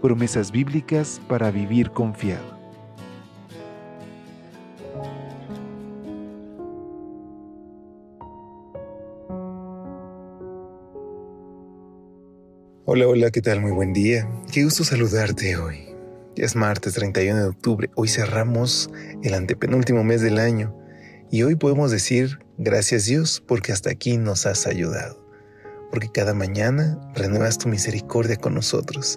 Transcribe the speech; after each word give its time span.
Promesas 0.00 0.52
bíblicas 0.52 1.20
para 1.28 1.50
vivir 1.50 1.90
confiado. 1.90 2.56
Hola, 12.88 13.08
hola, 13.08 13.30
¿qué 13.30 13.42
tal? 13.42 13.60
Muy 13.60 13.72
buen 13.72 13.92
día. 13.92 14.28
Qué 14.52 14.62
gusto 14.62 14.84
saludarte 14.84 15.56
hoy. 15.56 15.86
Es 16.36 16.54
martes 16.54 16.94
31 16.94 17.42
de 17.42 17.48
octubre. 17.48 17.90
Hoy 17.96 18.08
cerramos 18.08 18.90
el 19.22 19.34
antepenúltimo 19.34 20.04
mes 20.04 20.20
del 20.20 20.38
año 20.38 20.72
y 21.30 21.42
hoy 21.42 21.56
podemos 21.56 21.90
decir 21.90 22.38
gracias 22.58 23.06
Dios 23.06 23.42
porque 23.46 23.72
hasta 23.72 23.90
aquí 23.90 24.18
nos 24.18 24.46
has 24.46 24.66
ayudado. 24.66 25.25
Porque 25.90 26.10
cada 26.10 26.34
mañana 26.34 26.98
renuevas 27.14 27.58
tu 27.58 27.68
misericordia 27.68 28.36
con 28.36 28.54
nosotros. 28.54 29.16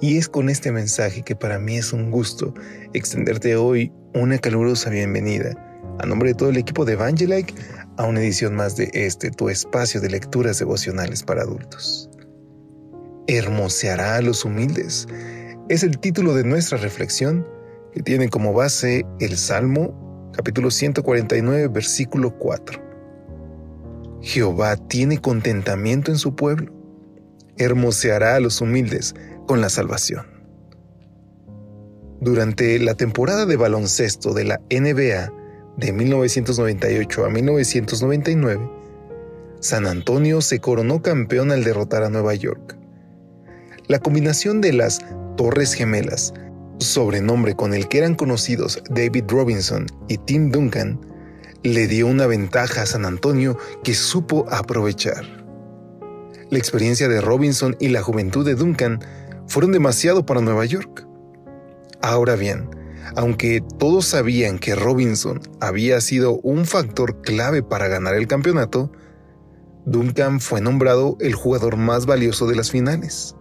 Y 0.00 0.18
es 0.18 0.28
con 0.28 0.48
este 0.48 0.70
mensaje 0.72 1.22
que 1.22 1.34
para 1.34 1.58
mí 1.58 1.76
es 1.76 1.92
un 1.92 2.10
gusto 2.10 2.54
extenderte 2.92 3.56
hoy 3.56 3.92
una 4.14 4.38
calurosa 4.38 4.90
bienvenida 4.90 5.54
a 5.98 6.06
nombre 6.06 6.30
de 6.30 6.34
todo 6.34 6.50
el 6.50 6.56
equipo 6.56 6.84
de 6.84 6.94
Evangelike 6.94 7.54
a 7.96 8.06
una 8.06 8.20
edición 8.20 8.54
más 8.54 8.76
de 8.76 8.90
este, 8.92 9.30
tu 9.30 9.48
espacio 9.48 10.00
de 10.00 10.10
lecturas 10.10 10.58
devocionales 10.58 11.22
para 11.22 11.42
adultos 11.42 12.10
hermoseará 13.38 14.16
a 14.16 14.22
los 14.22 14.44
humildes. 14.44 15.06
Es 15.68 15.82
el 15.82 15.98
título 15.98 16.34
de 16.34 16.44
nuestra 16.44 16.78
reflexión 16.78 17.46
que 17.92 18.02
tiene 18.02 18.28
como 18.28 18.52
base 18.52 19.04
el 19.20 19.36
Salmo 19.36 20.30
capítulo 20.32 20.70
149 20.70 21.68
versículo 21.68 22.36
4. 22.38 22.89
Jehová 24.22 24.76
tiene 24.76 25.18
contentamiento 25.18 26.10
en 26.10 26.18
su 26.18 26.34
pueblo, 26.34 26.72
hermoseará 27.56 28.36
a 28.36 28.40
los 28.40 28.60
humildes 28.60 29.14
con 29.46 29.60
la 29.60 29.68
salvación. 29.68 30.26
Durante 32.20 32.78
la 32.78 32.94
temporada 32.94 33.46
de 33.46 33.56
baloncesto 33.56 34.34
de 34.34 34.44
la 34.44 34.60
NBA 34.70 35.32
de 35.78 35.92
1998 35.92 37.24
a 37.24 37.30
1999, 37.30 38.70
San 39.60 39.86
Antonio 39.86 40.42
se 40.42 40.60
coronó 40.60 41.00
campeón 41.00 41.50
al 41.50 41.64
derrotar 41.64 42.02
a 42.02 42.10
Nueva 42.10 42.34
York. 42.34 42.76
La 43.88 43.98
combinación 43.98 44.60
de 44.60 44.74
las 44.74 45.00
Torres 45.36 45.72
Gemelas, 45.74 46.34
sobrenombre 46.78 47.54
con 47.54 47.74
el 47.74 47.88
que 47.88 47.98
eran 47.98 48.14
conocidos 48.14 48.82
David 48.90 49.24
Robinson 49.28 49.86
y 50.08 50.18
Tim 50.18 50.50
Duncan, 50.50 51.00
le 51.62 51.86
dio 51.86 52.06
una 52.06 52.26
ventaja 52.26 52.82
a 52.82 52.86
San 52.86 53.04
Antonio 53.04 53.58
que 53.84 53.94
supo 53.94 54.46
aprovechar. 54.50 55.24
La 56.50 56.58
experiencia 56.58 57.08
de 57.08 57.20
Robinson 57.20 57.76
y 57.78 57.88
la 57.88 58.02
juventud 58.02 58.44
de 58.44 58.54
Duncan 58.54 59.00
fueron 59.46 59.72
demasiado 59.72 60.24
para 60.24 60.40
Nueva 60.40 60.64
York. 60.64 61.06
Ahora 62.02 62.34
bien, 62.34 62.70
aunque 63.14 63.62
todos 63.78 64.06
sabían 64.06 64.58
que 64.58 64.74
Robinson 64.74 65.40
había 65.60 66.00
sido 66.00 66.40
un 66.42 66.64
factor 66.64 67.20
clave 67.22 67.62
para 67.62 67.88
ganar 67.88 68.14
el 68.14 68.26
campeonato, 68.26 68.90
Duncan 69.84 70.40
fue 70.40 70.60
nombrado 70.60 71.16
el 71.20 71.34
jugador 71.34 71.76
más 71.76 72.06
valioso 72.06 72.46
de 72.46 72.56
las 72.56 72.70
finales. 72.70 73.36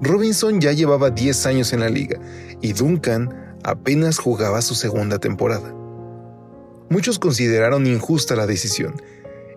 Robinson 0.00 0.60
ya 0.60 0.72
llevaba 0.72 1.10
10 1.10 1.46
años 1.46 1.72
en 1.72 1.80
la 1.80 1.88
liga 1.88 2.18
y 2.60 2.72
Duncan 2.72 3.56
apenas 3.64 4.18
jugaba 4.18 4.62
su 4.62 4.74
segunda 4.74 5.18
temporada. 5.18 5.81
Muchos 6.92 7.18
consideraron 7.18 7.86
injusta 7.86 8.36
la 8.36 8.46
decisión, 8.46 9.00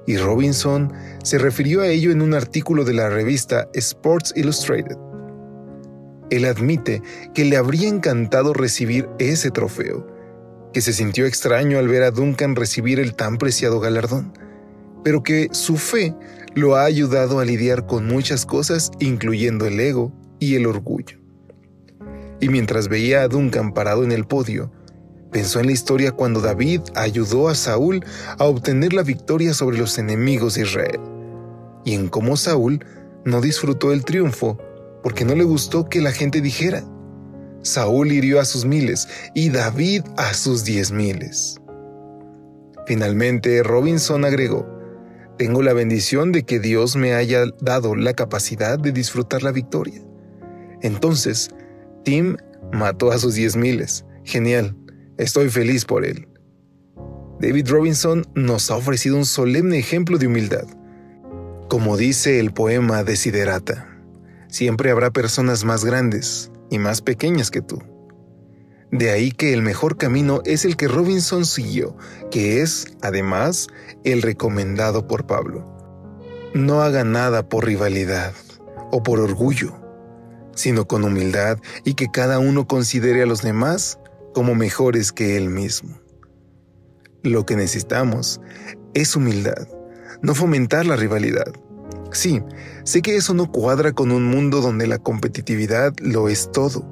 y 0.07 0.15
Robinson 0.15 0.93
se 1.21 1.37
refirió 1.37 1.81
a 1.81 1.87
ello 1.89 2.13
en 2.13 2.21
un 2.21 2.33
artículo 2.33 2.85
de 2.85 2.93
la 2.93 3.09
revista 3.09 3.67
Sports 3.73 4.31
Illustrated. 4.37 4.95
Él 6.29 6.45
admite 6.45 7.01
que 7.33 7.43
le 7.43 7.57
habría 7.57 7.89
encantado 7.89 8.53
recibir 8.53 9.09
ese 9.19 9.51
trofeo, 9.51 10.07
que 10.71 10.79
se 10.79 10.93
sintió 10.93 11.25
extraño 11.25 11.77
al 11.77 11.89
ver 11.89 12.03
a 12.03 12.11
Duncan 12.11 12.55
recibir 12.55 13.01
el 13.01 13.15
tan 13.15 13.37
preciado 13.37 13.81
galardón, 13.81 14.31
pero 15.03 15.21
que 15.21 15.49
su 15.51 15.75
fe 15.75 16.15
lo 16.53 16.77
ha 16.77 16.85
ayudado 16.85 17.39
a 17.39 17.45
lidiar 17.45 17.85
con 17.85 18.07
muchas 18.07 18.45
cosas, 18.45 18.91
incluyendo 19.01 19.65
el 19.65 19.77
ego, 19.77 20.13
y 20.39 20.55
el 20.55 20.65
orgullo. 20.67 21.19
Y 22.39 22.47
mientras 22.47 22.87
veía 22.87 23.23
a 23.23 23.27
Duncan 23.27 23.73
parado 23.73 24.05
en 24.05 24.13
el 24.13 24.23
podio, 24.23 24.71
pensó 25.35 25.59
en 25.59 25.65
la 25.65 25.73
historia 25.73 26.13
cuando 26.13 26.39
David 26.39 26.79
ayudó 26.95 27.49
a 27.49 27.55
Saúl 27.55 28.05
a 28.39 28.45
obtener 28.45 28.93
la 28.93 29.03
victoria 29.03 29.53
sobre 29.53 29.77
los 29.77 29.97
enemigos 29.97 30.55
de 30.55 30.61
Israel, 30.61 31.01
y 31.83 31.93
en 31.93 32.07
cómo 32.07 32.37
Saúl 32.37 32.85
no 33.25 33.41
disfrutó 33.41 33.91
el 33.91 34.05
triunfo 34.05 34.57
porque 35.03 35.25
no 35.25 35.35
le 35.35 35.43
gustó 35.43 35.89
que 35.89 35.99
la 35.99 36.13
gente 36.13 36.39
dijera, 36.39 36.85
Saúl 37.63 38.13
hirió 38.13 38.39
a 38.39 38.45
sus 38.45 38.63
miles 38.63 39.09
y 39.33 39.49
David 39.49 40.03
a 40.15 40.33
sus 40.33 40.63
diez 40.63 40.93
miles. 40.93 41.59
Finalmente, 42.87 43.61
Robinson 43.61 44.23
agregó, 44.23 44.65
tengo 45.37 45.61
la 45.61 45.73
bendición 45.73 46.31
de 46.31 46.43
que 46.43 46.61
Dios 46.61 46.95
me 46.95 47.13
haya 47.13 47.43
dado 47.59 47.97
la 47.97 48.13
capacidad 48.13 48.79
de 48.79 48.93
disfrutar 48.93 49.43
la 49.43 49.51
victoria. 49.51 50.01
Entonces, 50.81 51.49
Tim 52.05 52.37
mató 52.71 53.11
a 53.11 53.17
sus 53.17 53.35
diez 53.35 53.57
miles. 53.57 54.05
Genial, 54.23 54.75
estoy 55.17 55.49
feliz 55.49 55.85
por 55.85 56.05
él. 56.05 56.27
David 57.39 57.67
Robinson 57.67 58.25
nos 58.33 58.71
ha 58.71 58.75
ofrecido 58.75 59.17
un 59.17 59.25
solemne 59.25 59.77
ejemplo 59.77 60.17
de 60.17 60.27
humildad. 60.27 60.65
Como 61.69 61.97
dice 61.97 62.39
el 62.39 62.53
poema 62.53 63.03
Desiderata, 63.03 63.99
siempre 64.47 64.91
habrá 64.91 65.11
personas 65.11 65.65
más 65.65 65.83
grandes 65.83 66.51
y 66.69 66.79
más 66.79 67.01
pequeñas 67.01 67.51
que 67.51 67.61
tú. 67.61 67.81
De 68.91 69.11
ahí 69.11 69.31
que 69.31 69.53
el 69.53 69.61
mejor 69.61 69.97
camino 69.97 70.41
es 70.45 70.63
el 70.63 70.77
que 70.77 70.87
Robinson 70.87 71.45
siguió, 71.45 71.97
que 72.31 72.61
es, 72.61 72.95
además, 73.01 73.67
el 74.03 74.21
recomendado 74.21 75.07
por 75.07 75.27
Pablo. 75.27 75.67
No 76.53 76.81
haga 76.81 77.03
nada 77.03 77.49
por 77.49 77.65
rivalidad 77.65 78.33
o 78.91 79.03
por 79.03 79.19
orgullo 79.19 79.85
sino 80.55 80.87
con 80.87 81.03
humildad 81.03 81.59
y 81.83 81.93
que 81.93 82.09
cada 82.09 82.39
uno 82.39 82.65
considere 82.65 83.21
a 83.21 83.25
los 83.25 83.41
demás 83.41 83.99
como 84.35 84.53
mejores 84.53 85.13
que 85.13 85.37
él 85.37 85.49
mismo. 85.49 85.97
Lo 87.23 87.45
que 87.45 87.55
necesitamos 87.55 88.41
es 88.93 89.15
humildad, 89.15 89.65
no 90.21 90.35
fomentar 90.35 90.85
la 90.85 90.97
rivalidad. 90.97 91.53
Sí, 92.11 92.43
sé 92.83 93.01
que 93.01 93.15
eso 93.15 93.33
no 93.33 93.49
cuadra 93.49 93.93
con 93.93 94.11
un 94.11 94.25
mundo 94.25 94.59
donde 94.59 94.87
la 94.87 94.97
competitividad 94.97 95.93
lo 96.01 96.27
es 96.27 96.51
todo, 96.51 96.85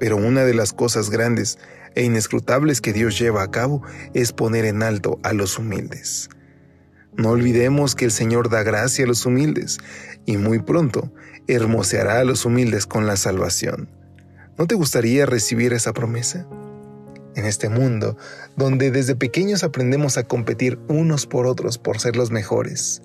pero 0.00 0.16
una 0.16 0.44
de 0.44 0.54
las 0.54 0.72
cosas 0.72 1.10
grandes 1.10 1.58
e 1.94 2.04
inescrutables 2.04 2.80
que 2.80 2.94
Dios 2.94 3.18
lleva 3.18 3.42
a 3.42 3.50
cabo 3.50 3.82
es 4.14 4.32
poner 4.32 4.64
en 4.64 4.82
alto 4.82 5.20
a 5.22 5.34
los 5.34 5.58
humildes. 5.58 6.30
No 7.14 7.28
olvidemos 7.28 7.94
que 7.94 8.06
el 8.06 8.10
Señor 8.10 8.48
da 8.48 8.62
gracia 8.62 9.04
a 9.04 9.08
los 9.08 9.26
humildes 9.26 9.76
y 10.24 10.38
muy 10.38 10.60
pronto 10.60 11.12
hermoseará 11.46 12.20
a 12.20 12.24
los 12.24 12.46
humildes 12.46 12.86
con 12.86 13.06
la 13.06 13.16
salvación. 13.16 13.90
¿No 14.56 14.66
te 14.66 14.74
gustaría 14.74 15.26
recibir 15.26 15.72
esa 15.72 15.92
promesa? 15.92 16.46
En 17.34 17.44
este 17.44 17.68
mundo, 17.68 18.16
donde 18.56 18.90
desde 18.90 19.16
pequeños 19.16 19.64
aprendemos 19.64 20.16
a 20.16 20.22
competir 20.22 20.78
unos 20.88 21.26
por 21.26 21.46
otros 21.46 21.78
por 21.78 21.98
ser 21.98 22.14
los 22.16 22.30
mejores, 22.30 23.02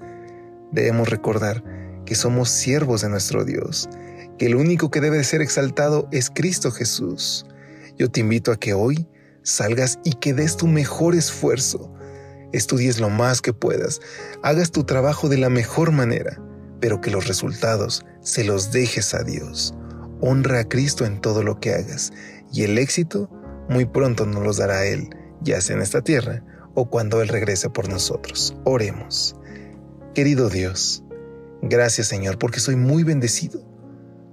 debemos 0.71 1.09
recordar 1.09 1.63
que 2.05 2.15
somos 2.15 2.49
siervos 2.49 3.01
de 3.01 3.09
nuestro 3.09 3.45
Dios, 3.45 3.89
que 4.37 4.45
el 4.45 4.55
único 4.55 4.91
que 4.91 5.01
debe 5.01 5.23
ser 5.23 5.41
exaltado 5.41 6.07
es 6.11 6.29
Cristo 6.29 6.71
Jesús. 6.71 7.45
Yo 7.97 8.11
te 8.11 8.19
invito 8.19 8.51
a 8.51 8.59
que 8.59 8.73
hoy 8.73 9.07
salgas 9.41 9.99
y 10.03 10.13
que 10.13 10.33
des 10.33 10.55
tu 10.55 10.67
mejor 10.67 11.15
esfuerzo, 11.15 11.91
estudies 12.53 12.99
lo 12.99 13.09
más 13.09 13.41
que 13.41 13.53
puedas, 13.53 14.01
hagas 14.43 14.71
tu 14.71 14.83
trabajo 14.83 15.29
de 15.29 15.37
la 15.37 15.49
mejor 15.49 15.91
manera 15.91 16.39
pero 16.79 17.01
que 17.01 17.11
los 17.11 17.27
resultados 17.27 18.05
se 18.21 18.43
los 18.43 18.71
dejes 18.71 19.13
a 19.13 19.23
Dios. 19.23 19.73
Honra 20.21 20.61
a 20.61 20.63
Cristo 20.67 21.05
en 21.05 21.21
todo 21.21 21.43
lo 21.43 21.59
que 21.59 21.73
hagas 21.73 22.11
y 22.51 22.63
el 22.63 22.77
éxito 22.77 23.29
muy 23.69 23.85
pronto 23.85 24.25
nos 24.25 24.43
los 24.43 24.57
dará 24.57 24.85
Él, 24.85 25.09
ya 25.41 25.61
sea 25.61 25.75
en 25.75 25.81
esta 25.81 26.01
tierra 26.01 26.43
o 26.73 26.89
cuando 26.89 27.21
Él 27.21 27.27
regrese 27.27 27.69
por 27.69 27.89
nosotros. 27.89 28.55
Oremos. 28.65 29.35
Querido 30.13 30.49
Dios, 30.49 31.03
gracias 31.61 32.07
Señor 32.07 32.37
porque 32.37 32.59
soy 32.59 32.75
muy 32.75 33.03
bendecido, 33.03 33.61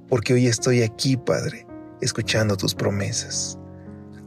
porque 0.09 0.35
hoy 0.35 0.47
estoy 0.47 0.83
aquí, 0.83 1.17
Padre, 1.17 1.67
escuchando 2.01 2.57
tus 2.57 2.75
promesas. 2.75 3.59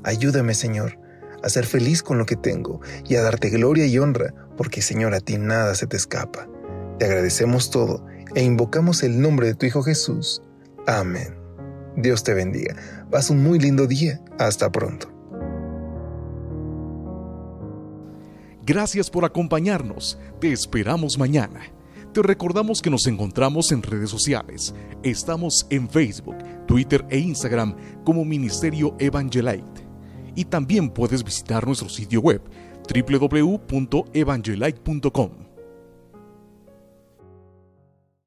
Ayúdame, 0.03 0.53
Señor, 0.53 0.97
a 1.43 1.49
ser 1.49 1.65
feliz 1.65 2.03
con 2.03 2.17
lo 2.17 2.25
que 2.25 2.35
tengo 2.35 2.81
y 3.07 3.15
a 3.15 3.21
darte 3.21 3.49
gloria 3.49 3.85
y 3.85 3.97
honra, 3.97 4.33
porque, 4.57 4.81
Señor, 4.81 5.13
a 5.13 5.19
ti 5.19 5.37
nada 5.37 5.75
se 5.75 5.87
te 5.87 5.97
escapa. 5.97 6.47
Te 6.97 7.05
agradecemos 7.05 7.69
todo 7.69 8.05
e 8.35 8.43
invocamos 8.43 9.03
el 9.03 9.21
nombre 9.21 9.47
de 9.47 9.55
tu 9.55 9.65
Hijo 9.65 9.83
Jesús. 9.83 10.41
Amén. 10.85 11.38
Dios 12.01 12.23
te 12.23 12.33
bendiga. 12.33 12.75
Paz 13.11 13.29
un 13.29 13.43
muy 13.43 13.59
lindo 13.59 13.85
día. 13.85 14.21
Hasta 14.37 14.71
pronto. 14.71 15.11
Gracias 18.65 19.09
por 19.09 19.25
acompañarnos. 19.25 20.17
Te 20.39 20.53
esperamos 20.53 21.17
mañana. 21.17 21.59
Te 22.13 22.21
recordamos 22.21 22.81
que 22.81 22.89
nos 22.89 23.05
encontramos 23.07 23.71
en 23.71 23.83
redes 23.83 24.09
sociales. 24.09 24.73
Estamos 25.03 25.67
en 25.69 25.87
Facebook, 25.89 26.37
Twitter 26.67 27.05
e 27.09 27.19
Instagram 27.19 27.75
como 28.03 28.25
Ministerio 28.25 28.97
Evangelite. 28.99 29.87
Y 30.35 30.45
también 30.45 30.89
puedes 30.89 31.23
visitar 31.23 31.67
nuestro 31.67 31.89
sitio 31.89 32.21
web 32.21 32.41
www.evangelite.com 32.87 35.48